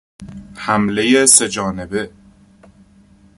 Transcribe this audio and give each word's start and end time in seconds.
حملهی 0.55 1.25
سه 1.25 1.49
جانبه 1.49 2.11